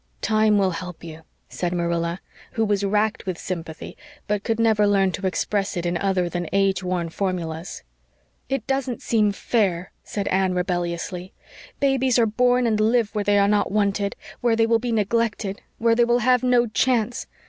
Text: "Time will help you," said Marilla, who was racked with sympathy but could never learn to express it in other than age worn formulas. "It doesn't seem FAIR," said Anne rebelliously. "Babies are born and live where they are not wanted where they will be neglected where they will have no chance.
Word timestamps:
"Time 0.23 0.57
will 0.57 0.71
help 0.71 1.03
you," 1.03 1.21
said 1.47 1.73
Marilla, 1.73 2.21
who 2.53 2.65
was 2.65 2.83
racked 2.83 3.27
with 3.27 3.37
sympathy 3.37 3.95
but 4.25 4.43
could 4.43 4.59
never 4.59 4.87
learn 4.87 5.11
to 5.11 5.27
express 5.27 5.77
it 5.77 5.85
in 5.85 5.95
other 5.95 6.27
than 6.27 6.49
age 6.51 6.81
worn 6.81 7.07
formulas. 7.07 7.83
"It 8.49 8.65
doesn't 8.65 9.03
seem 9.03 9.31
FAIR," 9.31 9.91
said 10.03 10.27
Anne 10.29 10.55
rebelliously. 10.55 11.33
"Babies 11.79 12.17
are 12.17 12.25
born 12.25 12.65
and 12.65 12.79
live 12.79 13.13
where 13.13 13.23
they 13.23 13.37
are 13.37 13.47
not 13.47 13.71
wanted 13.71 14.15
where 14.39 14.55
they 14.55 14.65
will 14.65 14.79
be 14.79 14.91
neglected 14.91 15.61
where 15.77 15.93
they 15.93 16.05
will 16.05 16.17
have 16.25 16.41
no 16.41 16.65
chance. 16.65 17.27